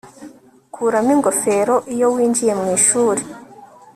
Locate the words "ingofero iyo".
1.15-2.07